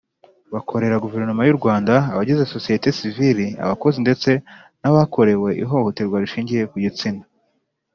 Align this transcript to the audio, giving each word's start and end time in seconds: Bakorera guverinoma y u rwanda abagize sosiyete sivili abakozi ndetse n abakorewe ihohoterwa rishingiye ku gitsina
Bakorera 0.53 1.01
guverinoma 1.03 1.41
y 1.45 1.51
u 1.53 1.57
rwanda 1.59 1.93
abagize 2.13 2.43
sosiyete 2.53 2.87
sivili 2.97 3.45
abakozi 3.63 3.97
ndetse 4.05 4.29
n 4.81 4.83
abakorewe 4.91 5.49
ihohoterwa 5.63 6.17
rishingiye 6.23 6.63
ku 6.71 6.77
gitsina 6.85 7.23